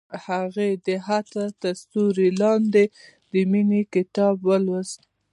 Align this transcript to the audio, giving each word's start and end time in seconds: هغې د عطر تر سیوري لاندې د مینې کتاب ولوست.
هغې 0.25 0.69
د 0.85 0.87
عطر 1.07 1.47
تر 1.61 1.73
سیوري 1.83 2.29
لاندې 2.41 2.83
د 3.31 3.33
مینې 3.51 3.81
کتاب 3.93 4.35
ولوست. 4.49 4.99